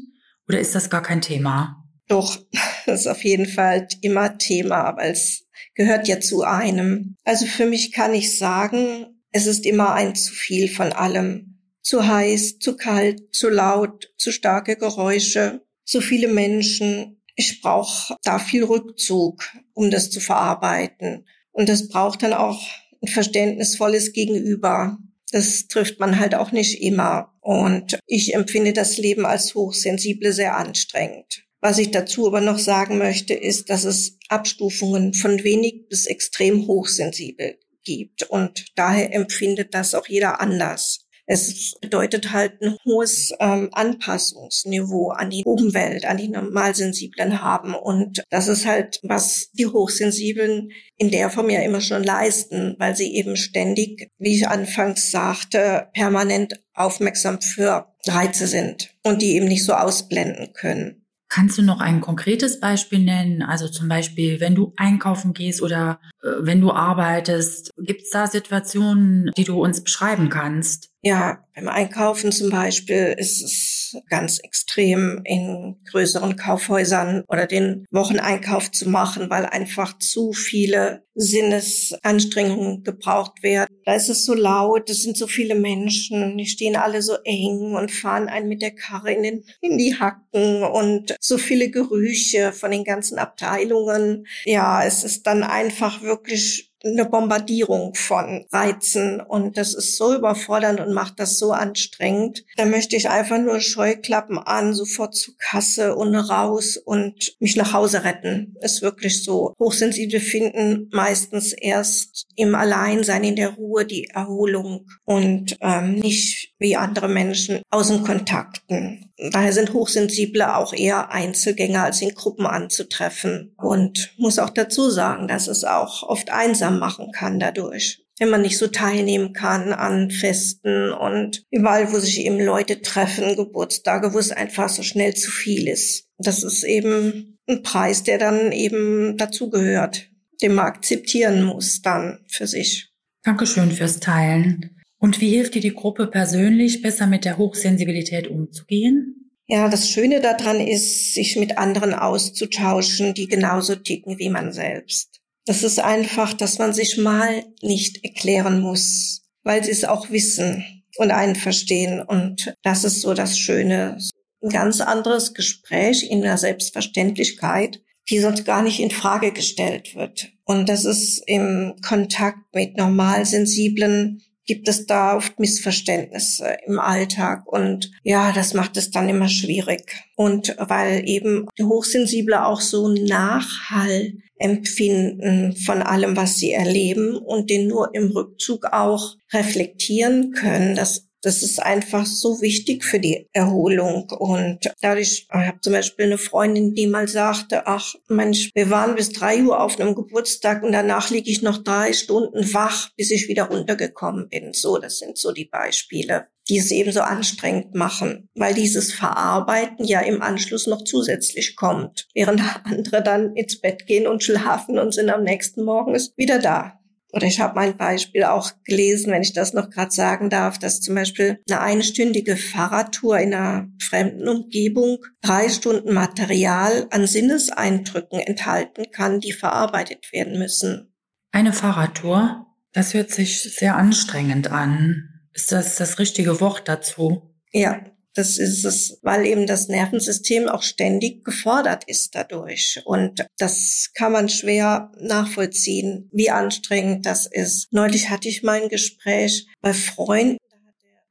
Oder 0.48 0.60
ist 0.60 0.74
das 0.74 0.88
gar 0.88 1.02
kein 1.02 1.20
Thema? 1.20 1.84
Doch, 2.06 2.38
das 2.86 3.00
ist 3.00 3.06
auf 3.08 3.22
jeden 3.24 3.46
Fall 3.46 3.88
immer 4.00 4.38
Thema, 4.38 4.96
weil 4.96 5.12
es 5.12 5.46
gehört 5.74 6.08
ja 6.08 6.20
zu 6.20 6.42
einem. 6.42 7.16
Also 7.24 7.46
für 7.46 7.66
mich 7.66 7.92
kann 7.92 8.14
ich 8.14 8.38
sagen, 8.38 9.06
es 9.32 9.46
ist 9.46 9.66
immer 9.66 9.94
ein 9.94 10.14
zu 10.14 10.32
viel 10.32 10.68
von 10.68 10.92
allem. 10.92 11.58
Zu 11.82 12.06
heiß, 12.06 12.58
zu 12.58 12.76
kalt, 12.76 13.34
zu 13.34 13.48
laut, 13.48 14.12
zu 14.16 14.30
starke 14.30 14.76
Geräusche, 14.76 15.62
zu 15.84 16.00
viele 16.00 16.28
Menschen. 16.28 17.20
Ich 17.34 17.60
brauche 17.60 18.16
da 18.22 18.38
viel 18.38 18.64
Rückzug, 18.64 19.42
um 19.72 19.90
das 19.90 20.10
zu 20.10 20.20
verarbeiten. 20.20 21.26
Und 21.50 21.68
das 21.68 21.88
braucht 21.88 22.22
dann 22.22 22.32
auch 22.32 22.60
ein 23.02 23.08
verständnisvolles 23.08 24.12
Gegenüber. 24.12 24.98
Das 25.30 25.68
trifft 25.68 26.00
man 26.00 26.18
halt 26.18 26.34
auch 26.34 26.52
nicht 26.52 26.82
immer. 26.82 27.34
Und 27.40 27.98
ich 28.06 28.34
empfinde 28.34 28.72
das 28.72 28.98
Leben 28.98 29.26
als 29.26 29.54
Hochsensible 29.54 30.32
sehr 30.32 30.56
anstrengend. 30.56 31.44
Was 31.60 31.78
ich 31.78 31.90
dazu 31.90 32.28
aber 32.28 32.40
noch 32.40 32.58
sagen 32.58 32.98
möchte, 32.98 33.34
ist, 33.34 33.68
dass 33.68 33.84
es 33.84 34.16
Abstufungen 34.28 35.12
von 35.12 35.42
wenig 35.42 35.88
bis 35.88 36.06
extrem 36.06 36.66
hochsensibel 36.66 37.58
gibt. 37.84 38.24
Und 38.24 38.66
daher 38.76 39.12
empfindet 39.14 39.74
das 39.74 39.94
auch 39.94 40.06
jeder 40.06 40.40
anders. 40.40 41.07
Es 41.30 41.74
bedeutet 41.82 42.32
halt 42.32 42.62
ein 42.62 42.76
hohes 42.86 43.34
ähm, 43.38 43.68
Anpassungsniveau 43.72 45.10
an 45.10 45.28
die 45.28 45.44
Umwelt, 45.44 46.06
an 46.06 46.16
die 46.16 46.28
Normalsensiblen 46.28 47.42
haben. 47.42 47.74
Und 47.74 48.24
das 48.30 48.48
ist 48.48 48.64
halt, 48.64 48.98
was 49.02 49.50
die 49.52 49.66
Hochsensiblen 49.66 50.70
in 50.96 51.10
der 51.10 51.28
Form 51.28 51.50
ja 51.50 51.60
immer 51.60 51.82
schon 51.82 52.02
leisten, 52.02 52.76
weil 52.78 52.96
sie 52.96 53.14
eben 53.14 53.36
ständig, 53.36 54.10
wie 54.16 54.36
ich 54.36 54.48
anfangs 54.48 55.10
sagte, 55.10 55.88
permanent 55.92 56.62
aufmerksam 56.72 57.42
für 57.42 57.92
Reize 58.06 58.46
sind 58.46 58.94
und 59.04 59.20
die 59.20 59.34
eben 59.34 59.48
nicht 59.48 59.66
so 59.66 59.74
ausblenden 59.74 60.54
können. 60.54 61.04
Kannst 61.28 61.58
du 61.58 61.62
noch 61.62 61.80
ein 61.80 62.00
konkretes 62.00 62.58
Beispiel 62.58 63.00
nennen? 63.00 63.42
Also 63.42 63.68
zum 63.68 63.88
Beispiel, 63.88 64.40
wenn 64.40 64.54
du 64.54 64.72
einkaufen 64.76 65.34
gehst 65.34 65.62
oder 65.62 66.00
äh, 66.22 66.28
wenn 66.40 66.60
du 66.60 66.72
arbeitest, 66.72 67.72
gibt 67.76 68.02
es 68.02 68.10
da 68.10 68.26
Situationen, 68.26 69.30
die 69.36 69.44
du 69.44 69.62
uns 69.62 69.84
beschreiben 69.84 70.30
kannst? 70.30 70.90
Ja, 71.02 71.44
beim 71.54 71.68
Einkaufen 71.68 72.32
zum 72.32 72.50
Beispiel 72.50 73.14
ist 73.18 73.42
es 73.42 73.77
ganz 74.08 74.38
extrem 74.38 75.20
in 75.24 75.76
größeren 75.90 76.36
Kaufhäusern 76.36 77.24
oder 77.28 77.46
den 77.46 77.86
Wocheneinkauf 77.90 78.70
zu 78.70 78.88
machen, 78.88 79.30
weil 79.30 79.46
einfach 79.46 79.98
zu 79.98 80.32
viele 80.32 81.02
Sinnesanstrengungen 81.18 82.84
gebraucht 82.84 83.42
werden. 83.42 83.66
Da 83.84 83.94
ist 83.94 84.08
es 84.08 84.24
so 84.24 84.34
laut, 84.34 84.88
es 84.88 85.02
sind 85.02 85.16
so 85.16 85.26
viele 85.26 85.56
Menschen, 85.56 86.38
die 86.38 86.46
stehen 86.46 86.76
alle 86.76 87.02
so 87.02 87.16
eng 87.24 87.74
und 87.74 87.90
fahren 87.90 88.28
einen 88.28 88.48
mit 88.48 88.62
der 88.62 88.74
Karre 88.74 89.12
in, 89.12 89.22
den, 89.24 89.44
in 89.60 89.78
die 89.78 89.98
Hacken 89.98 90.62
und 90.62 91.16
so 91.20 91.36
viele 91.36 91.70
Gerüche 91.70 92.52
von 92.52 92.70
den 92.70 92.84
ganzen 92.84 93.18
Abteilungen. 93.18 94.26
Ja, 94.44 94.84
es 94.84 95.02
ist 95.02 95.26
dann 95.26 95.42
einfach 95.42 96.02
wirklich 96.02 96.67
eine 96.84 97.04
Bombardierung 97.04 97.94
von 97.94 98.46
Reizen 98.52 99.20
und 99.20 99.56
das 99.56 99.74
ist 99.74 99.96
so 99.96 100.14
überfordernd 100.14 100.80
und 100.80 100.92
macht 100.92 101.18
das 101.18 101.38
so 101.38 101.52
anstrengend. 101.52 102.44
Da 102.56 102.64
möchte 102.64 102.96
ich 102.96 103.08
einfach 103.08 103.38
nur 103.38 103.60
Scheuklappen 103.60 104.38
an, 104.38 104.74
sofort 104.74 105.14
zur 105.14 105.34
Kasse 105.38 105.96
und 105.96 106.14
raus 106.14 106.76
und 106.76 107.34
mich 107.40 107.56
nach 107.56 107.72
Hause 107.72 108.04
retten. 108.04 108.56
Ist 108.60 108.82
wirklich 108.82 109.24
so. 109.24 109.54
Hochsensible 109.58 110.20
finden 110.20 110.88
meistens 110.92 111.52
erst 111.52 112.26
im 112.36 112.54
Alleinsein, 112.54 113.24
in 113.24 113.36
der 113.36 113.50
Ruhe 113.50 113.84
die 113.84 114.08
Erholung 114.08 114.86
und 115.04 115.56
ähm, 115.60 115.96
nicht 115.96 116.52
wie 116.58 116.76
andere 116.76 117.08
Menschen 117.08 117.62
Außenkontakten. 117.70 119.12
Daher 119.32 119.52
sind 119.52 119.72
Hochsensible 119.72 120.56
auch 120.56 120.72
eher 120.72 121.10
Einzelgänger 121.12 121.84
als 121.84 122.02
in 122.02 122.14
Gruppen 122.14 122.46
anzutreffen. 122.46 123.54
Und 123.56 124.12
muss 124.18 124.38
auch 124.38 124.50
dazu 124.50 124.90
sagen, 124.90 125.28
dass 125.28 125.48
es 125.48 125.64
auch 125.64 126.02
oft 126.02 126.30
einsam 126.30 126.78
machen 126.78 127.12
kann 127.12 127.38
dadurch 127.38 128.04
wenn 128.18 128.30
man 128.30 128.42
nicht 128.42 128.58
so 128.58 128.66
teilnehmen 128.66 129.32
kann 129.32 129.72
an 129.72 130.10
Festen 130.10 130.92
und 130.92 131.44
überall, 131.50 131.92
wo 131.92 131.98
sich 131.98 132.20
eben 132.20 132.40
Leute 132.40 132.82
treffen, 132.82 133.36
Geburtstage, 133.36 134.12
wo 134.12 134.18
es 134.18 134.32
einfach 134.32 134.68
so 134.68 134.82
schnell 134.82 135.14
zu 135.14 135.30
viel 135.30 135.68
ist. 135.68 136.06
Das 136.18 136.42
ist 136.42 136.64
eben 136.64 137.38
ein 137.48 137.62
Preis, 137.62 138.02
der 138.02 138.18
dann 138.18 138.52
eben 138.52 139.16
dazugehört, 139.16 140.10
den 140.42 140.54
man 140.54 140.66
akzeptieren 140.66 141.44
muss 141.44 141.80
dann 141.80 142.24
für 142.28 142.46
sich. 142.46 142.90
Dankeschön 143.22 143.70
fürs 143.70 144.00
Teilen. 144.00 144.77
Und 144.98 145.20
wie 145.20 145.30
hilft 145.30 145.54
dir 145.54 145.62
die 145.62 145.74
Gruppe 145.74 146.08
persönlich, 146.08 146.82
besser 146.82 147.06
mit 147.06 147.24
der 147.24 147.38
Hochsensibilität 147.38 148.26
umzugehen? 148.28 149.30
Ja, 149.46 149.68
das 149.68 149.88
Schöne 149.88 150.20
daran 150.20 150.60
ist, 150.60 151.14
sich 151.14 151.36
mit 151.36 151.56
anderen 151.56 151.94
auszutauschen, 151.94 153.14
die 153.14 153.28
genauso 153.28 153.76
ticken 153.76 154.18
wie 154.18 154.28
man 154.28 154.52
selbst. 154.52 155.20
Das 155.46 155.62
ist 155.62 155.80
einfach, 155.80 156.34
dass 156.34 156.58
man 156.58 156.74
sich 156.74 156.98
mal 156.98 157.44
nicht 157.62 158.04
erklären 158.04 158.60
muss, 158.60 159.22
weil 159.44 159.64
sie 159.64 159.70
es 159.70 159.84
auch 159.84 160.10
wissen 160.10 160.64
und 160.98 161.10
einen 161.10 161.36
verstehen. 161.36 162.02
Und 162.02 162.54
das 162.62 162.84
ist 162.84 163.00
so 163.00 163.14
das 163.14 163.38
Schöne. 163.38 163.96
Ein 164.42 164.50
ganz 164.50 164.82
anderes 164.82 165.32
Gespräch 165.32 166.02
in 166.10 166.20
der 166.20 166.36
Selbstverständlichkeit, 166.36 167.80
die 168.10 168.18
sonst 168.18 168.44
gar 168.44 168.62
nicht 168.62 168.80
in 168.80 168.90
Frage 168.90 169.32
gestellt 169.32 169.94
wird. 169.94 170.30
Und 170.44 170.68
das 170.68 170.84
ist 170.84 171.22
im 171.26 171.76
Kontakt 171.86 172.54
mit 172.54 172.76
normal 172.76 173.24
sensiblen 173.24 174.22
gibt 174.48 174.66
es 174.66 174.86
da 174.86 175.14
oft 175.14 175.38
Missverständnisse 175.38 176.56
im 176.66 176.80
Alltag 176.80 177.46
und 177.46 177.92
ja, 178.02 178.32
das 178.32 178.54
macht 178.54 178.76
es 178.78 178.90
dann 178.90 179.08
immer 179.08 179.28
schwierig. 179.28 179.94
Und 180.16 180.56
weil 180.58 181.06
eben 181.06 181.46
Hochsensible 181.60 182.44
auch 182.44 182.62
so 182.62 182.88
Nachhall 182.88 184.14
empfinden 184.38 185.54
von 185.54 185.82
allem, 185.82 186.16
was 186.16 186.38
sie 186.38 186.52
erleben 186.52 187.16
und 187.16 187.50
den 187.50 187.68
nur 187.68 187.94
im 187.94 188.10
Rückzug 188.10 188.66
auch 188.72 189.16
reflektieren 189.32 190.32
können, 190.32 190.74
das 190.74 191.07
das 191.22 191.42
ist 191.42 191.62
einfach 191.62 192.06
so 192.06 192.40
wichtig 192.40 192.84
für 192.84 193.00
die 193.00 193.28
Erholung. 193.32 194.10
Und 194.10 194.70
dadurch, 194.80 195.26
ich 195.28 195.46
habe 195.46 195.60
zum 195.60 195.72
Beispiel 195.72 196.06
eine 196.06 196.18
Freundin, 196.18 196.74
die 196.74 196.86
mal 196.86 197.08
sagte, 197.08 197.66
ach 197.66 197.94
Mensch, 198.08 198.50
wir 198.54 198.70
waren 198.70 198.94
bis 198.94 199.10
drei 199.10 199.42
Uhr 199.42 199.60
auf 199.60 199.78
einem 199.78 199.94
Geburtstag 199.94 200.62
und 200.62 200.72
danach 200.72 201.10
liege 201.10 201.30
ich 201.30 201.42
noch 201.42 201.62
drei 201.62 201.92
Stunden 201.92 202.52
wach, 202.54 202.90
bis 202.96 203.10
ich 203.10 203.28
wieder 203.28 203.44
runtergekommen 203.44 204.28
bin. 204.28 204.52
So, 204.52 204.78
das 204.78 204.98
sind 204.98 205.18
so 205.18 205.32
die 205.32 205.46
Beispiele 205.46 206.26
die 206.48 206.58
es 206.58 206.70
eben 206.70 206.92
so 206.92 207.00
anstrengend 207.00 207.74
machen, 207.74 208.28
weil 208.34 208.54
dieses 208.54 208.92
Verarbeiten 208.92 209.84
ja 209.84 210.00
im 210.00 210.22
Anschluss 210.22 210.66
noch 210.66 210.82
zusätzlich 210.82 211.56
kommt, 211.56 212.08
während 212.14 212.42
andere 212.64 213.02
dann 213.02 213.36
ins 213.36 213.60
Bett 213.60 213.86
gehen 213.86 214.06
und 214.06 214.22
schlafen 214.22 214.78
und 214.78 214.94
sind 214.94 215.10
am 215.10 215.22
nächsten 215.22 215.64
Morgen 215.64 215.94
wieder 216.16 216.38
da. 216.38 216.77
Oder 217.12 217.26
ich 217.26 217.40
habe 217.40 217.54
mein 217.54 217.76
Beispiel 217.76 218.24
auch 218.24 218.52
gelesen, 218.64 219.12
wenn 219.12 219.22
ich 219.22 219.32
das 219.32 219.54
noch 219.54 219.70
gerade 219.70 219.90
sagen 219.90 220.28
darf, 220.28 220.58
dass 220.58 220.80
zum 220.80 220.94
Beispiel 220.94 221.40
eine 221.48 221.60
einstündige 221.60 222.36
Fahrradtour 222.36 223.18
in 223.18 223.32
einer 223.32 223.68
fremden 223.80 224.28
Umgebung 224.28 224.98
drei 225.22 225.48
Stunden 225.48 225.94
Material 225.94 226.86
an 226.90 227.06
Sinneseindrücken 227.06 228.20
enthalten 228.20 228.90
kann, 228.92 229.20
die 229.20 229.32
verarbeitet 229.32 230.12
werden 230.12 230.38
müssen. 230.38 230.92
Eine 231.32 231.54
Fahrradtour, 231.54 232.46
das 232.72 232.92
hört 232.92 233.10
sich 233.10 233.42
sehr 233.42 233.76
anstrengend 233.76 234.50
an. 234.50 235.08
Ist 235.32 235.52
das 235.52 235.76
das 235.76 235.98
richtige 235.98 236.40
Wort 236.40 236.68
dazu? 236.68 237.34
Ja, 237.52 237.80
das 238.18 238.36
ist 238.36 238.64
es, 238.64 238.98
weil 239.02 239.24
eben 239.24 239.46
das 239.46 239.68
Nervensystem 239.68 240.48
auch 240.48 240.64
ständig 240.64 241.24
gefordert 241.24 241.84
ist 241.86 242.16
dadurch. 242.16 242.82
Und 242.84 243.24
das 243.38 243.90
kann 243.94 244.10
man 244.10 244.28
schwer 244.28 244.90
nachvollziehen, 245.00 246.08
wie 246.12 246.28
anstrengend 246.28 247.06
das 247.06 247.26
ist. 247.26 247.72
Neulich 247.72 248.10
hatte 248.10 248.28
ich 248.28 248.42
mal 248.42 248.60
ein 248.60 248.68
Gespräch 248.68 249.46
bei 249.60 249.72
Freunden, 249.72 250.38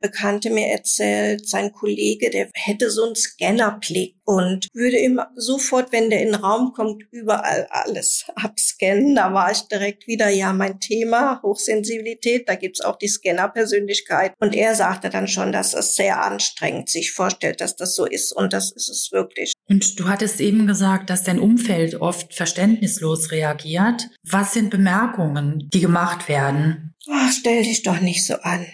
Bekannte 0.08 0.50
mir 0.50 0.68
erzählt, 0.68 1.50
sein 1.50 1.74
Kollege, 1.74 2.30
der 2.30 2.50
hätte 2.54 2.90
so 2.90 3.06
einen 3.06 3.16
Scannerblick 3.16 4.16
und 4.24 4.68
würde 4.74 4.98
immer 4.98 5.30
sofort, 5.36 5.92
wenn 5.92 6.10
der 6.10 6.22
in 6.22 6.32
den 6.32 6.36
Raum 6.36 6.74
kommt, 6.74 7.04
überall 7.12 7.68
alles 7.70 8.26
abscannen. 8.36 9.16
Da 9.16 9.34
war 9.34 9.52
ich 9.52 9.62
direkt 9.64 10.08
wieder, 10.08 10.30
ja, 10.30 10.54
mein 10.54 10.80
Thema, 10.80 11.42
Hochsensibilität, 11.44 12.48
da 12.48 12.56
gibt's 12.56 12.82
auch 12.82 12.98
die 12.98 13.08
Scannerpersönlichkeit. 13.08 14.34
Und 14.40 14.56
er 14.56 14.76
sagte 14.76 15.10
dann 15.10 15.28
schon, 15.28 15.52
dass 15.52 15.74
es 15.74 15.96
sehr 15.96 16.24
anstrengend 16.24 16.90
sich 16.90 17.12
vorstellt, 17.12 17.60
dass 17.60 17.76
das 17.76 17.96
so 17.96 18.06
ist. 18.06 18.32
Und 18.32 18.54
das 18.54 18.72
ist 18.72 18.90
es 18.90 19.10
wirklich. 19.12 19.54
Und 19.70 20.00
du 20.00 20.08
hattest 20.08 20.40
eben 20.40 20.68
gesagt, 20.68 21.10
dass 21.10 21.24
dein 21.24 21.40
Umfeld 21.40 21.96
oft 21.96 22.34
verständnislos 22.34 23.32
reagiert. 23.32 24.08
Was 24.24 24.54
sind 24.54 24.70
Bemerkungen, 24.70 25.70
die 25.74 25.82
gemacht 25.82 26.30
werden? 26.30 26.94
Ach, 27.10 27.32
stell 27.32 27.64
dich 27.64 27.84
doch 27.84 28.02
nicht 28.02 28.26
so 28.26 28.36
an. 28.36 28.66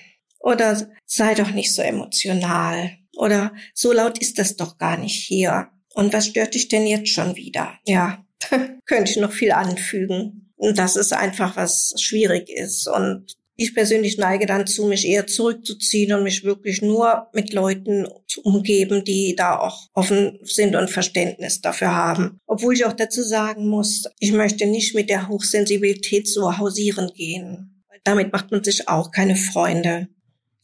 Oder 0.43 0.87
sei 1.05 1.33
doch 1.33 1.51
nicht 1.51 1.73
so 1.73 1.81
emotional. 1.81 2.91
Oder 3.15 3.53
so 3.73 3.93
laut 3.93 4.19
ist 4.19 4.37
das 4.37 4.57
doch 4.57 4.77
gar 4.77 4.97
nicht 4.97 5.25
hier. 5.25 5.69
Und 5.93 6.13
was 6.13 6.27
stört 6.27 6.53
dich 6.53 6.67
denn 6.67 6.85
jetzt 6.85 7.09
schon 7.09 7.35
wieder? 7.35 7.79
Ja, 7.85 8.25
könnte 8.85 9.11
ich 9.11 9.17
noch 9.17 9.31
viel 9.31 9.53
anfügen. 9.53 10.53
Und 10.57 10.77
das 10.77 10.95
ist 10.95 11.13
einfach, 11.13 11.55
was 11.55 11.93
schwierig 11.97 12.49
ist. 12.49 12.87
Und 12.87 13.35
ich 13.55 13.73
persönlich 13.73 14.17
neige 14.17 14.45
dann 14.45 14.67
zu, 14.67 14.85
mich 14.85 15.07
eher 15.07 15.27
zurückzuziehen 15.27 16.13
und 16.13 16.23
mich 16.23 16.43
wirklich 16.43 16.81
nur 16.81 17.27
mit 17.33 17.53
Leuten 17.53 18.07
zu 18.27 18.41
umgeben, 18.41 19.05
die 19.05 19.35
da 19.35 19.59
auch 19.59 19.87
offen 19.93 20.39
sind 20.41 20.75
und 20.75 20.89
Verständnis 20.89 21.61
dafür 21.61 21.95
haben. 21.95 22.39
Obwohl 22.47 22.73
ich 22.73 22.85
auch 22.85 22.93
dazu 22.93 23.21
sagen 23.21 23.67
muss, 23.67 24.05
ich 24.19 24.31
möchte 24.31 24.65
nicht 24.65 24.95
mit 24.95 25.09
der 25.09 25.29
Hochsensibilität 25.29 26.27
so 26.27 26.57
hausieren 26.57 27.11
gehen. 27.13 27.83
Damit 28.03 28.33
macht 28.33 28.51
man 28.51 28.63
sich 28.63 28.89
auch 28.89 29.11
keine 29.11 29.35
Freunde. 29.35 30.07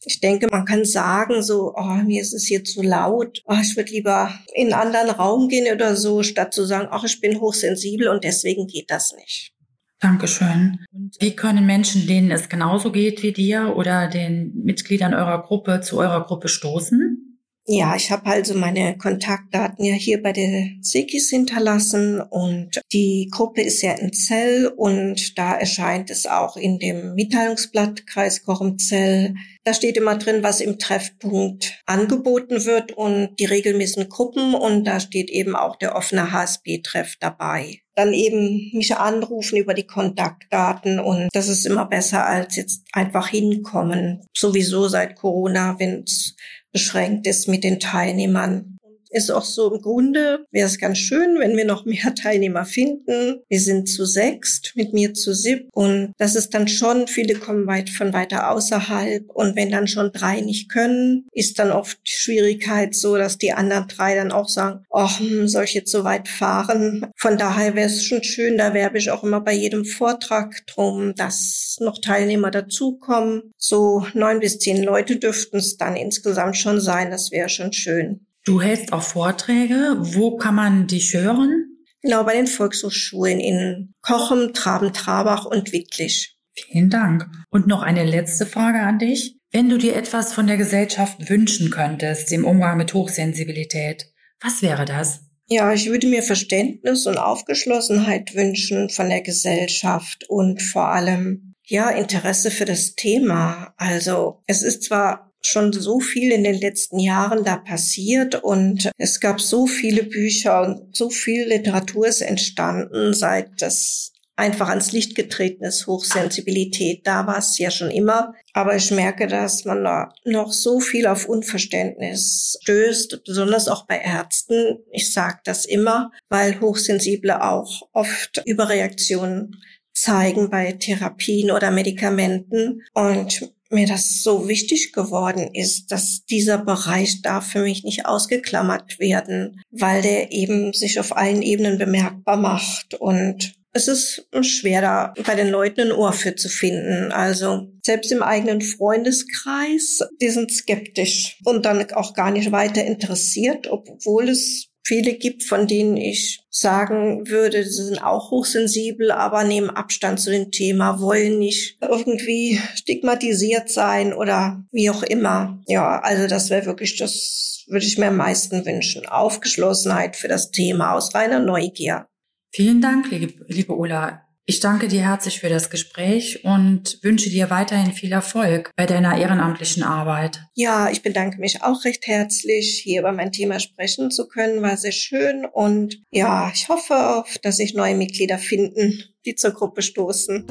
Ich 0.04 0.20
denke, 0.20 0.48
man 0.50 0.64
kann 0.64 0.84
sagen, 0.84 1.42
so, 1.42 1.74
oh, 1.76 1.94
mir 2.06 2.22
ist 2.22 2.32
es 2.32 2.46
hier 2.46 2.64
zu 2.64 2.82
laut, 2.82 3.42
oh, 3.44 3.56
ich 3.60 3.76
würde 3.76 3.92
lieber 3.92 4.32
in 4.54 4.72
einen 4.72 4.94
anderen 4.94 5.10
Raum 5.10 5.48
gehen 5.48 5.72
oder 5.74 5.94
so, 5.94 6.22
statt 6.22 6.54
zu 6.54 6.64
sagen, 6.64 6.88
ach, 6.90 7.04
ich 7.04 7.20
bin 7.20 7.40
hochsensibel 7.40 8.08
und 8.08 8.24
deswegen 8.24 8.66
geht 8.66 8.90
das 8.90 9.12
nicht. 9.14 9.52
Dankeschön. 10.00 10.78
Und 10.92 11.16
wie 11.20 11.36
können 11.36 11.66
Menschen, 11.66 12.06
denen 12.06 12.30
es 12.30 12.48
genauso 12.48 12.90
geht 12.90 13.22
wie 13.22 13.32
dir 13.32 13.76
oder 13.76 14.08
den 14.08 14.54
Mitgliedern 14.64 15.12
eurer 15.12 15.42
Gruppe 15.42 15.82
zu 15.82 15.98
eurer 15.98 16.24
Gruppe 16.24 16.48
stoßen? 16.48 17.29
Ja, 17.66 17.94
ich 17.94 18.10
habe 18.10 18.26
also 18.26 18.54
meine 18.54 18.96
Kontaktdaten 18.96 19.84
ja 19.84 19.94
hier 19.94 20.22
bei 20.22 20.32
der 20.32 20.70
Sikis 20.80 21.30
hinterlassen 21.30 22.20
und 22.20 22.80
die 22.92 23.28
Gruppe 23.30 23.62
ist 23.62 23.82
ja 23.82 23.92
in 23.92 24.12
Zell 24.12 24.66
und 24.76 25.38
da 25.38 25.54
erscheint 25.54 26.10
es 26.10 26.26
auch 26.26 26.56
in 26.56 26.78
dem 26.78 27.14
Mitteilungsblatt 27.14 28.06
Kreis 28.06 28.44
Kochum-Zell. 28.44 29.34
Da 29.62 29.74
steht 29.74 29.98
immer 29.98 30.16
drin, 30.16 30.42
was 30.42 30.60
im 30.60 30.78
Treffpunkt 30.78 31.80
angeboten 31.86 32.64
wird 32.64 32.92
und 32.92 33.36
die 33.38 33.44
regelmäßigen 33.44 34.08
Gruppen 34.08 34.54
und 34.54 34.84
da 34.84 34.98
steht 34.98 35.30
eben 35.30 35.54
auch 35.54 35.76
der 35.76 35.94
offene 35.94 36.32
HSB-Treff 36.32 37.16
dabei 37.20 37.80
dann 37.96 38.14
eben 38.14 38.70
mich 38.72 38.96
anrufen 38.96 39.58
über 39.58 39.74
die 39.74 39.86
Kontaktdaten 39.86 41.00
und 41.00 41.28
das 41.32 41.48
ist 41.48 41.66
immer 41.66 41.84
besser 41.84 42.24
als 42.24 42.56
jetzt 42.56 42.82
einfach 42.92 43.28
hinkommen. 43.28 44.24
Sowieso 44.34 44.88
seit 44.88 45.16
Corona, 45.16 45.78
wenn 45.78 46.04
es 46.04 46.34
beschränkt 46.72 47.26
ist 47.26 47.48
mit 47.48 47.64
den 47.64 47.80
Teilnehmern 47.80 48.78
ist 49.10 49.30
auch 49.30 49.44
so 49.44 49.72
im 49.72 49.82
Grunde, 49.82 50.46
wäre 50.50 50.66
es 50.66 50.78
ganz 50.78 50.98
schön, 50.98 51.38
wenn 51.38 51.56
wir 51.56 51.64
noch 51.64 51.84
mehr 51.84 52.14
Teilnehmer 52.20 52.64
finden. 52.64 53.40
Wir 53.48 53.60
sind 53.60 53.88
zu 53.88 54.04
sechst, 54.04 54.72
mit 54.76 54.92
mir 54.92 55.14
zu 55.14 55.34
sieb. 55.34 55.68
Und 55.72 56.14
das 56.18 56.36
ist 56.36 56.54
dann 56.54 56.68
schon, 56.68 57.08
viele 57.08 57.34
kommen 57.34 57.66
weit 57.66 57.90
von 57.90 58.12
weiter 58.12 58.50
außerhalb. 58.50 59.28
Und 59.28 59.56
wenn 59.56 59.70
dann 59.70 59.88
schon 59.88 60.12
drei 60.12 60.40
nicht 60.40 60.70
können, 60.70 61.26
ist 61.32 61.58
dann 61.58 61.72
oft 61.72 61.98
die 62.06 62.12
Schwierigkeit 62.12 62.94
so, 62.94 63.16
dass 63.16 63.38
die 63.38 63.52
anderen 63.52 63.88
drei 63.88 64.14
dann 64.14 64.32
auch 64.32 64.48
sagen, 64.48 64.84
ach, 64.90 65.18
hm, 65.18 65.48
soll 65.48 65.64
ich 65.64 65.74
jetzt 65.74 65.90
so 65.90 66.04
weit 66.04 66.28
fahren? 66.28 67.06
Von 67.16 67.36
daher 67.36 67.74
wäre 67.74 67.88
es 67.88 68.04
schon 68.04 68.22
schön, 68.22 68.58
da 68.58 68.74
werbe 68.74 68.98
ich 68.98 69.10
auch 69.10 69.24
immer 69.24 69.40
bei 69.40 69.52
jedem 69.52 69.84
Vortrag 69.84 70.66
drum, 70.66 71.14
dass 71.16 71.76
noch 71.80 71.98
Teilnehmer 72.00 72.50
dazukommen. 72.50 73.52
So 73.56 74.06
neun 74.14 74.40
bis 74.40 74.58
zehn 74.58 74.82
Leute 74.82 75.16
dürften 75.16 75.58
es 75.58 75.76
dann 75.76 75.96
insgesamt 75.96 76.56
schon 76.56 76.80
sein. 76.80 77.10
Das 77.10 77.30
wäre 77.30 77.48
schon 77.48 77.72
schön. 77.72 78.26
Du 78.44 78.60
hältst 78.60 78.92
auch 78.92 79.02
Vorträge. 79.02 79.96
Wo 79.98 80.36
kann 80.36 80.54
man 80.54 80.86
dich 80.86 81.14
hören? 81.14 81.70
Genau, 82.02 82.24
bei 82.24 82.34
den 82.34 82.46
Volkshochschulen 82.46 83.40
in 83.40 83.94
Kochem, 84.00 84.54
Traben-Trabach 84.54 85.44
und 85.44 85.72
Wittlich. 85.72 86.38
Vielen 86.54 86.90
Dank. 86.90 87.28
Und 87.50 87.66
noch 87.66 87.82
eine 87.82 88.04
letzte 88.04 88.46
Frage 88.46 88.80
an 88.80 88.98
dich. 88.98 89.36
Wenn 89.52 89.68
du 89.68 89.78
dir 89.78 89.96
etwas 89.96 90.32
von 90.32 90.46
der 90.46 90.56
Gesellschaft 90.56 91.28
wünschen 91.28 91.70
könntest 91.70 92.32
im 92.32 92.44
Umgang 92.44 92.78
mit 92.78 92.94
Hochsensibilität, 92.94 94.06
was 94.40 94.62
wäre 94.62 94.84
das? 94.84 95.22
Ja, 95.46 95.72
ich 95.72 95.90
würde 95.90 96.06
mir 96.06 96.22
Verständnis 96.22 97.06
und 97.06 97.18
Aufgeschlossenheit 97.18 98.34
wünschen 98.34 98.88
von 98.88 99.08
der 99.08 99.20
Gesellschaft 99.20 100.24
und 100.28 100.62
vor 100.62 100.88
allem, 100.88 101.54
ja, 101.66 101.90
Interesse 101.90 102.52
für 102.52 102.64
das 102.64 102.94
Thema. 102.94 103.74
Also, 103.76 104.42
es 104.46 104.62
ist 104.62 104.84
zwar 104.84 105.29
schon 105.42 105.72
so 105.72 106.00
viel 106.00 106.32
in 106.32 106.44
den 106.44 106.60
letzten 106.60 106.98
Jahren 106.98 107.44
da 107.44 107.56
passiert 107.56 108.34
und 108.42 108.90
es 108.98 109.20
gab 109.20 109.40
so 109.40 109.66
viele 109.66 110.04
Bücher 110.04 110.62
und 110.62 110.96
so 110.96 111.10
viel 111.10 111.48
Literatur 111.48 112.06
ist 112.06 112.20
entstanden, 112.20 113.14
seit 113.14 113.62
das 113.62 114.12
einfach 114.40 114.70
ans 114.70 114.92
Licht 114.92 115.14
getreten 115.14 115.64
ist, 115.64 115.86
Hochsensibilität. 115.86 117.06
Da 117.06 117.26
war 117.26 117.38
es 117.38 117.58
ja 117.58 117.70
schon 117.70 117.90
immer. 117.90 118.34
Aber 118.54 118.74
ich 118.74 118.90
merke, 118.90 119.26
dass 119.26 119.66
man 119.66 119.84
da 119.84 120.12
noch 120.24 120.52
so 120.52 120.80
viel 120.80 121.06
auf 121.06 121.28
Unverständnis 121.28 122.58
stößt, 122.62 123.22
besonders 123.24 123.68
auch 123.68 123.86
bei 123.86 123.98
Ärzten. 123.98 124.78
Ich 124.90 125.12
sage 125.12 125.40
das 125.44 125.66
immer, 125.66 126.10
weil 126.30 126.58
Hochsensible 126.60 127.42
auch 127.44 127.88
oft 127.92 128.42
Überreaktionen 128.46 129.56
zeigen 129.92 130.48
bei 130.48 130.72
Therapien 130.72 131.50
oder 131.50 131.70
Medikamenten. 131.70 132.82
Und 132.94 133.52
mir 133.70 133.86
das 133.86 134.22
so 134.22 134.48
wichtig 134.48 134.92
geworden 134.92 135.48
ist, 135.54 135.92
dass 135.92 136.24
dieser 136.24 136.58
Bereich 136.58 137.22
darf 137.22 137.46
für 137.46 137.62
mich 137.62 137.84
nicht 137.84 138.06
ausgeklammert 138.06 138.98
werden, 138.98 139.62
weil 139.70 140.02
der 140.02 140.32
eben 140.32 140.72
sich 140.72 141.00
auf 141.00 141.16
allen 141.16 141.42
Ebenen 141.42 141.78
bemerkbar 141.78 142.36
macht 142.36 142.94
und 142.94 143.54
es 143.72 143.86
ist 143.86 144.26
schwer, 144.42 144.80
da 144.80 145.14
bei 145.24 145.36
den 145.36 145.48
Leuten 145.48 145.80
ein 145.82 145.92
Ohr 145.92 146.12
für 146.12 146.34
zu 146.34 146.48
finden. 146.48 147.12
Also 147.12 147.68
selbst 147.84 148.10
im 148.10 148.22
eigenen 148.22 148.62
Freundeskreis, 148.62 150.00
die 150.20 150.28
sind 150.28 150.52
skeptisch 150.52 151.38
und 151.44 151.64
dann 151.64 151.88
auch 151.92 152.14
gar 152.14 152.32
nicht 152.32 152.50
weiter 152.50 152.84
interessiert, 152.84 153.68
obwohl 153.68 154.28
es 154.28 154.69
viele 154.82 155.14
gibt, 155.14 155.44
von 155.44 155.66
denen 155.66 155.96
ich 155.96 156.46
sagen 156.50 157.28
würde, 157.28 157.64
sie 157.64 157.84
sind 157.84 158.02
auch 158.02 158.30
hochsensibel, 158.30 159.10
aber 159.10 159.44
nehmen 159.44 159.70
Abstand 159.70 160.20
zu 160.20 160.30
dem 160.30 160.50
Thema, 160.50 161.00
wollen 161.00 161.38
nicht 161.38 161.78
irgendwie 161.80 162.60
stigmatisiert 162.74 163.68
sein 163.70 164.12
oder 164.12 164.64
wie 164.72 164.90
auch 164.90 165.02
immer. 165.02 165.62
Ja, 165.66 166.00
also 166.00 166.26
das 166.26 166.50
wäre 166.50 166.66
wirklich 166.66 166.96
das, 166.96 167.64
würde 167.68 167.86
ich 167.86 167.98
mir 167.98 168.08
am 168.08 168.16
meisten 168.16 168.64
wünschen. 168.64 169.06
Aufgeschlossenheit 169.06 170.16
für 170.16 170.28
das 170.28 170.50
Thema 170.50 170.94
aus 170.94 171.14
reiner 171.14 171.40
Neugier. 171.40 172.06
Vielen 172.52 172.80
Dank, 172.80 173.10
liebe 173.10 173.74
Ulla. 173.74 174.29
Ich 174.46 174.58
danke 174.58 174.88
dir 174.88 175.02
herzlich 175.02 175.38
für 175.38 175.48
das 175.48 175.70
Gespräch 175.70 176.44
und 176.44 176.98
wünsche 177.02 177.30
dir 177.30 177.50
weiterhin 177.50 177.92
viel 177.92 178.10
Erfolg 178.10 178.72
bei 178.74 178.86
deiner 178.86 179.16
ehrenamtlichen 179.16 179.82
Arbeit. 179.82 180.40
Ja, 180.54 180.90
ich 180.90 181.02
bedanke 181.02 181.38
mich 181.38 181.62
auch 181.62 181.84
recht 181.84 182.06
herzlich, 182.06 182.80
hier 182.82 183.00
über 183.00 183.12
mein 183.12 183.30
Thema 183.30 183.60
sprechen 183.60 184.10
zu 184.10 184.26
können. 184.26 184.60
War 184.62 184.76
sehr 184.76 184.92
schön 184.92 185.44
und 185.44 186.02
ja, 186.10 186.50
ich 186.52 186.68
hoffe 186.68 187.16
auf, 187.16 187.38
dass 187.42 187.58
sich 187.58 187.74
neue 187.74 187.94
Mitglieder 187.94 188.38
finden, 188.38 189.04
die 189.24 189.36
zur 189.36 189.52
Gruppe 189.52 189.82
stoßen. 189.82 190.46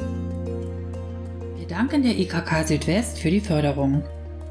Wir 1.58 1.66
danken 1.66 2.02
der 2.02 2.18
IKK 2.18 2.66
Südwest 2.66 3.18
für 3.18 3.30
die 3.30 3.40
Förderung. 3.40 4.02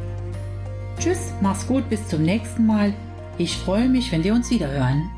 Tschüss, 0.98 1.32
mach's 1.40 1.66
gut, 1.66 1.88
bis 1.88 2.06
zum 2.08 2.22
nächsten 2.22 2.66
Mal. 2.66 2.92
Ich 3.38 3.56
freue 3.56 3.88
mich, 3.88 4.12
wenn 4.12 4.22
wir 4.22 4.34
uns 4.34 4.50
wiederhören. 4.50 5.08